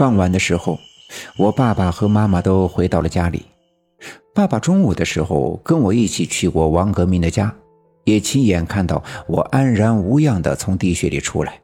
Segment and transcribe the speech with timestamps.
[0.00, 0.80] 傍晚的时候，
[1.36, 3.44] 我爸爸和妈妈都回到了家里。
[4.34, 7.54] 爸爸中午的时候跟我一起去过王革命的家，
[8.04, 11.60] 也亲眼看到我安然无恙地从地穴里出来。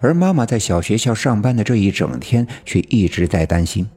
[0.00, 3.88] 而妈妈在小学校上班的这一整天，却一直在担心。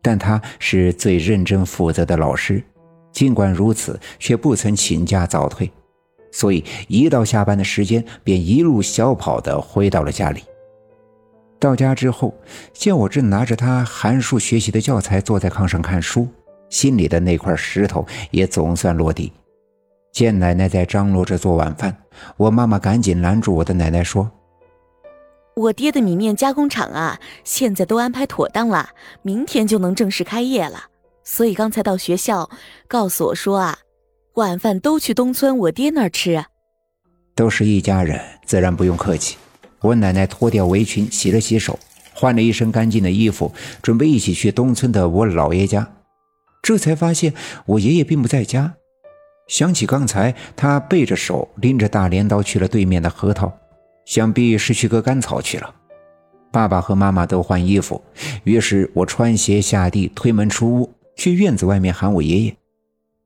[0.00, 2.64] 但她是最认真负责的老师，
[3.12, 5.70] 尽管如此，却不曾请假早退，
[6.32, 10.40] 所以一到下班的时间，便一路小跑地回到了家里。
[11.58, 12.32] 到家之后，
[12.72, 16.28] 见我正拿着他函数学习的教材坐在炕上看书，
[16.70, 19.32] 心里的那块石头也总算落地。
[20.12, 21.96] 见奶奶在张罗着做晚饭，
[22.36, 24.30] 我妈妈赶紧拦住我的奶奶说
[25.54, 28.90] ：“我爹的米面加工厂啊，现在都安排妥当了，
[29.22, 30.84] 明天就能正式开业了。
[31.24, 32.48] 所以刚才到学校
[32.86, 33.78] 告诉我说啊，
[34.34, 36.44] 晚饭都去东村我爹那儿吃。
[37.34, 39.36] 都是一家人，自然不用客气。”
[39.80, 41.78] 我奶奶脱掉围裙，洗了洗手，
[42.12, 45.88] 换了一身干净的衣服，准备一起去东村的我姥爷家。
[46.62, 47.32] 这才发现
[47.66, 48.74] 我爷爷并不在家。
[49.46, 53.50] 想起刚才他背着手拎着大镰刀去了对面的核桃，
[54.04, 55.74] 想必是去割干草去了。
[56.50, 58.02] 爸爸和妈妈都换衣服，
[58.44, 62.56] 于是我穿鞋下地，推门出屋，去院子外面喊我爷爷。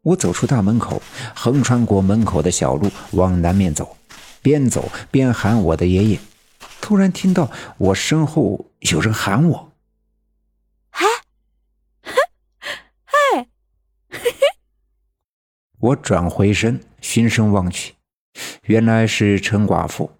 [0.02, 1.00] 我走出大门口，
[1.34, 3.96] 横穿过门口的小路，往南面走，
[4.42, 6.18] 边走边喊我的爷爷。
[6.92, 9.72] 突然听到我身后有人喊我
[10.92, 11.06] ：“哎，
[12.04, 13.48] 嘿，
[14.10, 14.40] 嘿嘿。”
[15.80, 17.94] 我转回身，循声望去，
[18.64, 20.10] 原来是陈寡妇。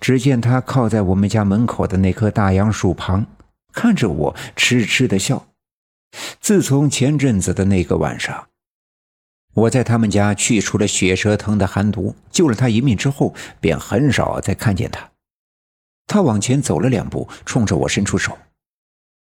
[0.00, 3.26] 只见她靠在我们家门口的那棵大杨树旁，
[3.72, 5.48] 看着我，痴痴的笑。
[6.40, 8.50] 自从前阵子的那个晚上，
[9.52, 15.10] 我在他们家去除了血蛇藤的寒毒，救了他一命之后，便很少再看见他。
[16.06, 18.36] 他往前走了两步，冲着我伸出手。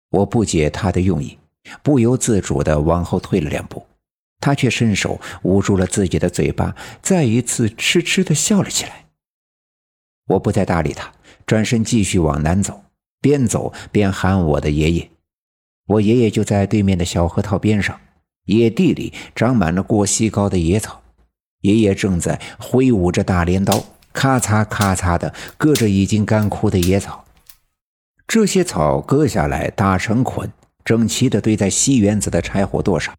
[0.09, 1.37] 我不解他的用意，
[1.81, 3.85] 不由自主地往后退了两步。
[4.39, 9.05] 他却伸手捂住了自己的嘴巴，再一次痴痴地笑了起来。
[10.27, 11.13] 我不再搭理他，
[11.45, 12.83] 转身继续往南走，
[13.21, 15.09] 边走边喊我的爷爷。
[15.87, 17.99] 我爷爷就在对面的小河套边上，
[18.45, 21.01] 野地里长满了过膝高的野草，
[21.61, 23.83] 爷爷正在挥舞着大镰刀。
[24.13, 27.25] 咔嚓咔嚓的割着已经干枯的野草，
[28.27, 30.49] 这些草割下来打成捆，
[30.85, 33.13] 整齐的堆在西园子的柴火垛上。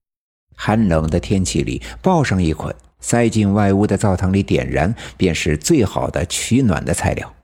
[0.56, 7.34] 寒冷的天气里，抱上一捆，塞进外屋的灶堂里点燃，便是最好的取暖的材料。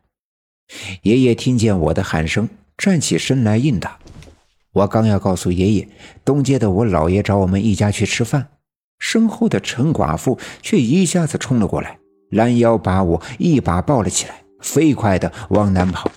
[1.03, 3.99] 爷爷听见我的喊声，站起身来应答。
[4.73, 5.89] 我刚要告诉爷爷，
[6.25, 8.47] 东街的我姥爷找我们一家去吃饭，
[9.01, 11.99] 身后的陈寡妇却一下子冲了过来。
[12.31, 16.11] 拦腰把我一把抱了起来，飞快地往南跑。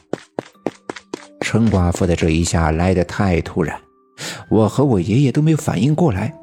[1.41, 3.77] 陈寡妇的这一下来得太突然，
[4.49, 6.33] 我和我爷爷都没有反应过来。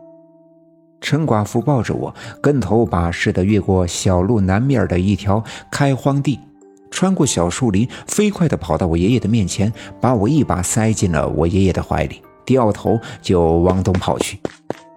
[1.01, 6.39] 陈寡妇抱着我，跟头把似的越过小路南面的一条开荒地，
[6.91, 14.39] 穿过小树林，飞快地跑到我爷爷的面前，把我一把塞进了我爷爷的怀里，掉头就往东跑去，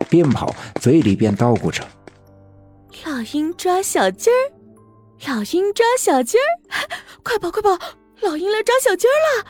[0.10, 1.84] 边跑嘴里边叨咕着
[3.08, 4.52] ：“老鹰抓小鸡儿。”
[5.28, 6.48] 老鹰抓小鸡儿，
[7.24, 7.70] 快跑快跑！
[8.22, 9.46] 老鹰来抓小鸡儿了。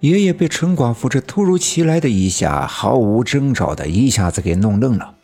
[0.00, 5.14] 爷爷被陈寡妇这突如其来的一下，毫无征兆的一下子给弄愣了，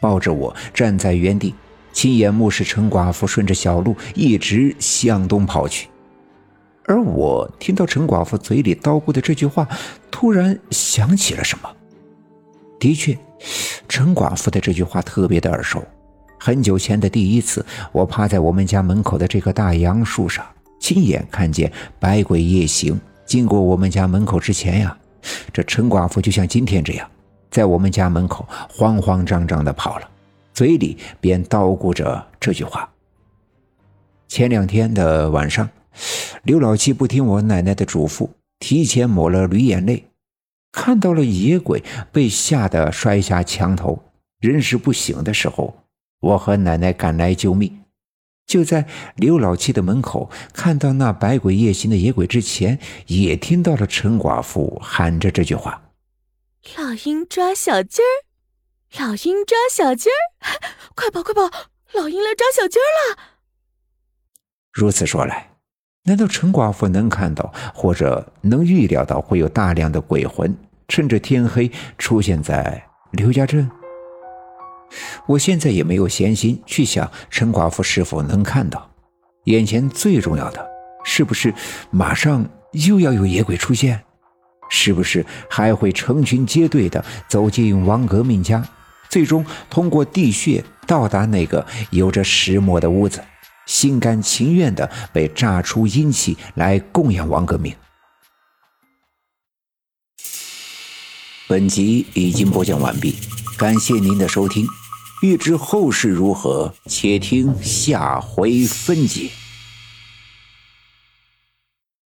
[0.00, 1.54] 抱着我站在原地，
[1.92, 5.88] 亲眼目视陈寡妇顺着小路一直向东跑去。
[6.86, 9.68] 而我听到陈寡妇嘴里叨咕的这句话，
[10.10, 11.70] 突然想起了什么。
[12.78, 13.16] 的确，
[13.88, 15.84] 陈寡妇的这句话特别的耳熟。
[16.44, 20.44] 很久前的第一次，我趴在我们家门口的这棵大杨树上，
[20.80, 24.98] 亲眼看见百鬼夜行经过我们家门口之前呀，
[25.52, 27.08] 这陈寡妇就像今天这样，
[27.48, 30.08] 在我们家门口慌慌张张地跑了，
[30.52, 32.90] 嘴里便叨咕着这句话。
[34.26, 35.70] 前两天的晚上，
[36.42, 38.28] 刘老七不听我奶奶的嘱咐，
[38.58, 40.06] 提前抹了驴眼泪，
[40.72, 44.02] 看到了野鬼，被吓得摔下墙头，
[44.40, 45.76] 人事不省的时候。
[46.22, 47.82] 我和奶奶赶来救命，
[48.46, 48.86] 就在
[49.16, 52.78] 刘老七的门口看到那百鬼夜行的野鬼之前，
[53.08, 55.82] 也听到了陈寡妇喊着这句话
[56.78, 60.22] ：“老鹰抓小鸡儿，老鹰抓小鸡儿，
[60.94, 61.42] 快跑快跑！
[61.92, 63.18] 老鹰来抓小鸡儿了。”
[64.72, 65.50] 如此说来，
[66.04, 73.68] 难道陈寡妇能看到或者能预料到会有大量的鬼魂趁着天黑出现在刘家镇？
[75.26, 78.90] 我现在也没有闲心去想陈寡妇是否能看到，
[79.44, 80.66] 眼前最重要的
[81.04, 81.54] 是不是
[81.90, 84.02] 马上又要有野鬼出现？
[84.74, 88.66] 是不是还会成群结队的走进王革命家，
[89.10, 93.22] 最终通过地穴到达那个有着石磨的屋子，
[93.66, 97.74] 心甘情愿的被榨出阴气来供养王革命？
[101.46, 103.14] 本集已经播讲完毕，
[103.58, 104.66] 感谢您的收听。
[105.22, 109.30] 欲知后事如何，且听下回分解。